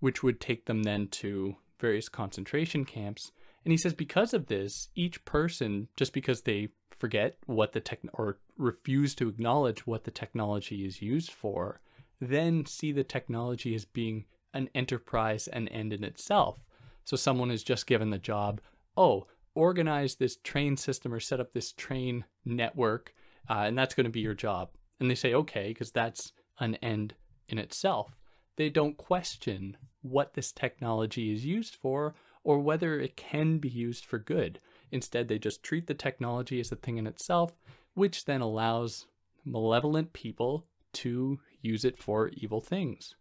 which 0.00 0.22
would 0.22 0.40
take 0.40 0.66
them 0.66 0.82
then 0.82 1.08
to 1.08 1.56
various 1.78 2.08
concentration 2.08 2.84
camps. 2.84 3.32
And 3.64 3.72
he 3.72 3.78
says 3.78 3.94
because 3.94 4.32
of 4.32 4.46
this, 4.46 4.88
each 4.94 5.24
person, 5.24 5.88
just 5.96 6.12
because 6.12 6.42
they 6.42 6.68
forget 6.90 7.36
what 7.46 7.72
the 7.72 7.80
tech 7.80 8.00
or 8.12 8.38
refuse 8.56 9.14
to 9.16 9.28
acknowledge 9.28 9.86
what 9.86 10.04
the 10.04 10.10
technology 10.10 10.86
is 10.86 11.02
used 11.02 11.30
for, 11.30 11.80
then 12.20 12.64
see 12.64 12.92
the 12.92 13.04
technology 13.04 13.74
as 13.74 13.84
being 13.84 14.24
an 14.54 14.70
enterprise 14.74 15.48
and 15.48 15.68
end 15.70 15.92
in 15.92 16.04
itself. 16.04 16.66
So 17.04 17.16
someone 17.16 17.50
is 17.50 17.62
just 17.62 17.86
given 17.86 18.10
the 18.10 18.18
job, 18.18 18.60
oh, 18.96 19.26
organize 19.54 20.14
this 20.14 20.36
train 20.36 20.76
system 20.76 21.12
or 21.12 21.20
set 21.20 21.40
up 21.40 21.52
this 21.52 21.72
train 21.72 22.24
network, 22.44 23.14
uh, 23.48 23.64
and 23.66 23.76
that's 23.76 23.94
going 23.94 24.04
to 24.04 24.10
be 24.10 24.20
your 24.20 24.34
job. 24.34 24.70
And 25.00 25.10
they 25.10 25.14
say, 25.14 25.34
okay, 25.34 25.68
because 25.68 25.90
that's 25.90 26.32
an 26.58 26.76
end 26.76 27.14
in 27.48 27.58
itself. 27.58 28.16
They 28.56 28.70
don't 28.70 28.96
question 28.96 29.76
what 30.02 30.34
this 30.34 30.52
technology 30.52 31.32
is 31.32 31.44
used 31.44 31.74
for 31.74 32.14
or 32.44 32.60
whether 32.60 33.00
it 33.00 33.16
can 33.16 33.58
be 33.58 33.68
used 33.68 34.04
for 34.04 34.18
good. 34.18 34.60
Instead, 34.92 35.28
they 35.28 35.38
just 35.38 35.62
treat 35.62 35.86
the 35.86 35.94
technology 35.94 36.60
as 36.60 36.70
a 36.70 36.76
thing 36.76 36.96
in 36.96 37.06
itself, 37.06 37.52
which 37.94 38.24
then 38.24 38.40
allows 38.40 39.06
malevolent 39.44 40.12
people 40.12 40.64
to 40.92 41.40
use 41.60 41.84
it 41.84 41.98
for 41.98 42.30
evil 42.34 42.60
things. 42.60 43.16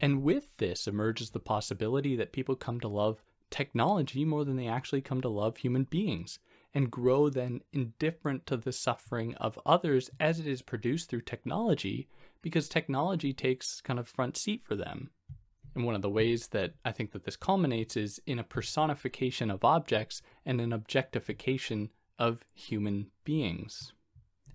And 0.00 0.22
with 0.22 0.56
this 0.58 0.86
emerges 0.86 1.30
the 1.30 1.40
possibility 1.40 2.16
that 2.16 2.32
people 2.32 2.56
come 2.56 2.80
to 2.80 2.88
love 2.88 3.22
technology 3.50 4.24
more 4.24 4.44
than 4.44 4.56
they 4.56 4.66
actually 4.66 5.02
come 5.02 5.20
to 5.20 5.28
love 5.28 5.58
human 5.58 5.84
beings 5.84 6.38
and 6.74 6.90
grow 6.90 7.28
then 7.28 7.60
indifferent 7.72 8.46
to 8.46 8.56
the 8.56 8.72
suffering 8.72 9.34
of 9.36 9.58
others 9.66 10.10
as 10.18 10.40
it 10.40 10.46
is 10.46 10.62
produced 10.62 11.10
through 11.10 11.20
technology 11.20 12.08
because 12.40 12.68
technology 12.68 13.32
takes 13.32 13.80
kind 13.80 13.98
of 13.98 14.08
front 14.08 14.36
seat 14.36 14.62
for 14.62 14.74
them. 14.74 15.10
And 15.74 15.84
one 15.84 15.94
of 15.94 16.02
the 16.02 16.10
ways 16.10 16.48
that 16.48 16.74
I 16.84 16.92
think 16.92 17.12
that 17.12 17.24
this 17.24 17.36
culminates 17.36 17.96
is 17.96 18.20
in 18.26 18.38
a 18.38 18.44
personification 18.44 19.50
of 19.50 19.64
objects 19.64 20.20
and 20.44 20.60
an 20.60 20.72
objectification 20.72 21.90
of 22.18 22.44
human 22.52 23.10
beings. 23.24 23.92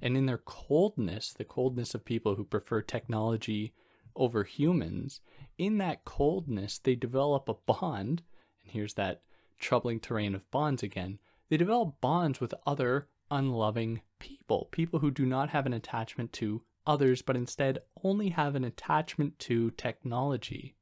And 0.02 0.16
in 0.16 0.28
their 0.28 0.38
coldness, 0.38 1.34
the 1.34 1.44
coldness 1.44 1.96
of 1.96 2.06
people 2.06 2.36
who 2.36 2.44
prefer 2.44 2.82
technology 2.82 3.74
over 4.16 4.44
humans, 4.44 5.22
in 5.58 5.80
that 5.80 6.06
coldness, 6.06 6.78
they 6.78 6.96
develop 6.96 7.50
a 7.50 7.56
bond. 7.56 8.22
And 8.62 8.72
here's 8.72 8.94
that 8.96 9.22
troubling 9.60 10.00
terrain 10.00 10.36
of 10.36 10.50
bonds 10.52 10.84
again. 10.84 11.20
They 11.50 11.58
develop 11.58 12.02
bonds 12.02 12.42
with 12.42 12.54
other 12.66 13.08
unloving 13.32 14.02
people, 14.20 14.70
people 14.72 15.00
who 15.00 15.12
do 15.12 15.26
not 15.26 15.50
have 15.50 15.66
an 15.66 15.74
attachment 15.74 16.34
to 16.34 16.62
others, 16.86 17.22
but 17.22 17.36
instead 17.36 17.80
only 18.04 18.30
have 18.30 18.56
an 18.56 18.64
attachment 18.64 19.38
to 19.40 19.72
technology. 19.72 20.76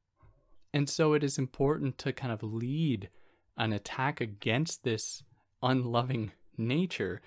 And 0.72 0.88
so 0.88 1.12
it 1.14 1.24
is 1.24 1.38
important 1.38 1.98
to 1.98 2.12
kind 2.12 2.32
of 2.32 2.42
lead 2.42 3.10
an 3.56 3.72
attack 3.72 4.20
against 4.20 4.84
this 4.84 5.22
unloving 5.62 6.32
nature 6.56 7.22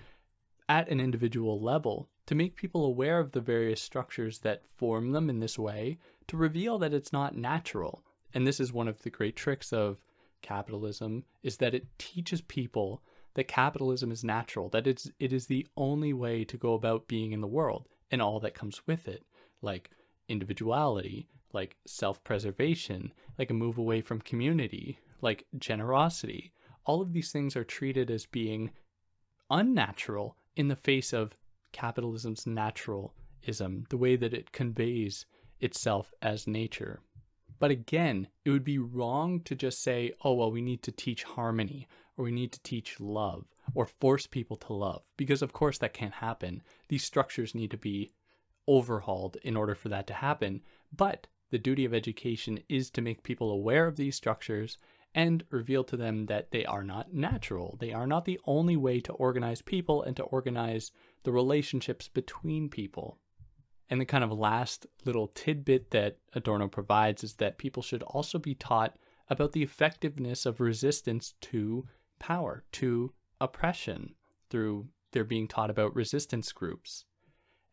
at 0.68 0.88
an 0.88 1.00
individual 1.00 1.60
level 1.60 2.08
to 2.26 2.34
make 2.34 2.54
people 2.54 2.84
aware 2.84 3.18
of 3.18 3.32
the 3.32 3.40
various 3.40 3.82
structures 3.82 4.38
that 4.40 4.62
form 4.76 5.10
them 5.10 5.28
in 5.28 5.40
this 5.40 5.58
way, 5.58 5.98
to 6.28 6.36
reveal 6.36 6.78
that 6.78 6.94
it's 6.94 7.12
not 7.12 7.36
natural. 7.36 8.04
And 8.32 8.46
this 8.46 8.60
is 8.60 8.72
one 8.72 8.86
of 8.86 9.02
the 9.02 9.10
great 9.10 9.34
tricks 9.34 9.72
of 9.72 9.98
capitalism 10.42 11.24
is 11.42 11.56
that 11.56 11.74
it 11.74 11.98
teaches 11.98 12.40
people 12.40 13.02
that 13.34 13.48
capitalism 13.48 14.10
is 14.10 14.24
natural, 14.24 14.68
that 14.70 14.86
it's 14.86 15.10
it 15.18 15.32
is 15.32 15.46
the 15.46 15.66
only 15.76 16.12
way 16.12 16.44
to 16.44 16.56
go 16.56 16.74
about 16.74 17.08
being 17.08 17.32
in 17.32 17.40
the 17.40 17.46
world 17.46 17.88
and 18.10 18.20
all 18.20 18.40
that 18.40 18.54
comes 18.54 18.86
with 18.86 19.06
it, 19.06 19.24
like 19.62 19.90
individuality, 20.28 21.28
like 21.52 21.76
self-preservation, 21.86 23.12
like 23.38 23.50
a 23.50 23.54
move 23.54 23.78
away 23.78 24.00
from 24.00 24.20
community, 24.20 24.98
like 25.20 25.46
generosity. 25.58 26.52
All 26.84 27.00
of 27.00 27.12
these 27.12 27.30
things 27.30 27.56
are 27.56 27.64
treated 27.64 28.10
as 28.10 28.26
being 28.26 28.70
unnatural 29.50 30.36
in 30.56 30.68
the 30.68 30.76
face 30.76 31.12
of 31.12 31.36
capitalism's 31.72 32.46
naturalism, 32.46 33.84
the 33.90 33.96
way 33.96 34.16
that 34.16 34.34
it 34.34 34.52
conveys 34.52 35.26
itself 35.60 36.12
as 36.22 36.46
nature. 36.46 37.00
But 37.58 37.70
again, 37.70 38.28
it 38.44 38.50
would 38.50 38.64
be 38.64 38.78
wrong 38.78 39.40
to 39.40 39.54
just 39.54 39.82
say, 39.82 40.12
oh, 40.24 40.34
well, 40.34 40.50
we 40.50 40.62
need 40.62 40.82
to 40.84 40.92
teach 40.92 41.24
harmony 41.24 41.86
or 42.20 42.24
we 42.24 42.30
need 42.30 42.52
to 42.52 42.62
teach 42.62 43.00
love 43.00 43.46
or 43.74 43.86
force 43.86 44.26
people 44.26 44.58
to 44.58 44.74
love, 44.74 45.02
because 45.16 45.40
of 45.40 45.54
course 45.54 45.78
that 45.78 45.94
can't 45.94 46.12
happen. 46.12 46.62
These 46.88 47.02
structures 47.02 47.54
need 47.54 47.70
to 47.70 47.78
be 47.78 48.12
overhauled 48.68 49.38
in 49.42 49.56
order 49.56 49.74
for 49.74 49.88
that 49.88 50.06
to 50.08 50.12
happen. 50.12 50.60
But 50.94 51.28
the 51.50 51.58
duty 51.58 51.86
of 51.86 51.94
education 51.94 52.60
is 52.68 52.90
to 52.90 53.00
make 53.00 53.22
people 53.22 53.50
aware 53.50 53.86
of 53.86 53.96
these 53.96 54.16
structures 54.16 54.76
and 55.14 55.44
reveal 55.48 55.82
to 55.84 55.96
them 55.96 56.26
that 56.26 56.50
they 56.50 56.66
are 56.66 56.84
not 56.84 57.14
natural. 57.14 57.78
They 57.80 57.94
are 57.94 58.06
not 58.06 58.26
the 58.26 58.38
only 58.44 58.76
way 58.76 59.00
to 59.00 59.14
organize 59.14 59.62
people 59.62 60.02
and 60.02 60.14
to 60.18 60.22
organize 60.24 60.92
the 61.24 61.32
relationships 61.32 62.06
between 62.06 62.68
people. 62.68 63.18
And 63.88 63.98
the 63.98 64.04
kind 64.04 64.22
of 64.22 64.30
last 64.30 64.86
little 65.06 65.28
tidbit 65.28 65.90
that 65.92 66.18
Adorno 66.34 66.68
provides 66.68 67.24
is 67.24 67.36
that 67.36 67.56
people 67.56 67.82
should 67.82 68.02
also 68.02 68.38
be 68.38 68.54
taught 68.54 68.98
about 69.30 69.52
the 69.52 69.62
effectiveness 69.62 70.44
of 70.44 70.60
resistance 70.60 71.34
to 71.40 71.86
power, 72.20 72.62
to 72.72 73.12
oppression, 73.40 74.14
through 74.50 74.86
their 75.12 75.24
being 75.24 75.48
taught 75.48 75.70
about 75.70 75.96
resistance 75.96 76.52
groups. 76.52 77.04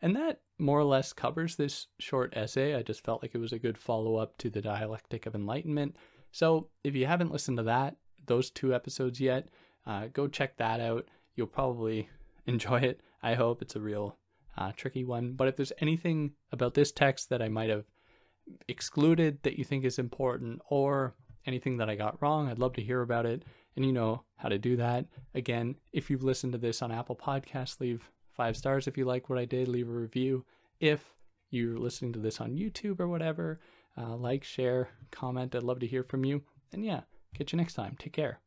And 0.02 0.16
that 0.16 0.42
more 0.60 0.80
or 0.80 0.84
less 0.84 1.14
covers 1.14 1.56
this 1.56 1.88
short 2.00 2.36
essay. 2.36 2.76
I 2.76 2.82
just 2.82 3.04
felt 3.04 3.22
like 3.22 3.36
it 3.36 3.40
was 3.40 3.54
a 3.54 3.60
good 3.60 3.78
follow 3.78 4.16
up 4.16 4.38
to 4.40 4.50
the 4.50 4.62
dialectic 4.62 5.26
of 5.26 5.36
enlightenment. 5.36 5.96
So 6.32 6.70
if 6.84 6.96
you 6.96 7.06
haven't 7.06 7.32
listened 7.32 7.58
to 7.58 7.64
that, 7.64 7.98
those 8.26 8.50
two 8.50 8.74
episodes 8.74 9.20
yet, 9.20 9.50
uh, 9.86 10.08
go 10.14 10.28
check 10.28 10.58
that 10.58 10.80
out. 10.80 11.08
You'll 11.36 11.48
probably 11.48 12.10
enjoy 12.46 12.80
it. 12.80 13.02
I 13.24 13.36
hope 13.36 13.62
it's 13.62 13.76
a 13.76 13.82
real 13.82 14.18
uh, 14.58 14.72
tricky 14.76 15.04
one. 15.04 15.34
But 15.34 15.48
if 15.48 15.56
there's 15.56 15.74
anything 15.80 16.34
about 16.52 16.74
this 16.74 16.92
text 16.92 17.30
that 17.30 17.42
I 17.42 17.50
might 17.50 17.70
have 17.70 17.86
excluded 18.68 19.44
that 19.44 19.58
you 19.58 19.64
think 19.64 19.84
is 19.84 20.00
important 20.00 20.62
or 20.70 21.14
anything 21.46 21.78
that 21.78 21.90
I 21.90 21.96
got 21.96 22.22
wrong, 22.22 22.50
I'd 22.50 22.60
love 22.60 22.74
to 22.74 22.84
hear 22.84 23.02
about 23.02 23.26
it. 23.26 23.44
And 23.78 23.86
you 23.86 23.94
know 23.94 24.24
how 24.36 24.50
to 24.50 24.58
do 24.58 24.76
that. 24.76 25.06
Again, 25.36 25.76
if 25.94 26.10
you've 26.10 26.24
listened 26.24 26.52
to 26.54 26.58
this 26.58 26.82
on 26.82 26.92
Apple 26.92 27.16
Podcasts, 27.16 27.80
leave 27.80 28.10
five 28.32 28.58
stars 28.58 28.88
if 28.88 28.98
you 28.98 29.06
like 29.06 29.30
what 29.30 29.40
I 29.40 29.46
did, 29.46 29.68
leave 29.68 29.88
a 29.88 29.94
review. 29.94 30.44
If 30.80 31.14
you're 31.52 31.78
listening 31.78 32.12
to 32.14 32.20
this 32.20 32.42
on 32.42 32.56
YouTube 32.56 33.00
or 33.00 33.08
whatever, 33.08 33.60
uh, 33.96 34.16
like, 34.16 34.44
share, 34.44 34.90
comment. 35.12 35.56
I'd 35.56 35.64
love 35.64 35.80
to 35.80 35.88
hear 35.88 36.04
from 36.04 36.26
you. 36.26 36.42
And 36.74 36.84
yeah, 36.84 37.02
catch 37.36 37.54
you 37.54 37.58
next 37.58 37.76
time. 37.76 37.96
Take 38.00 38.14
care. 38.14 38.40